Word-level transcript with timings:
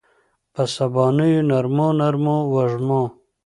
په 0.53 0.63
سبانیو 0.75 1.41
نرمو، 1.49 1.87
نرمو 1.99 2.37
وږمو 2.53 3.01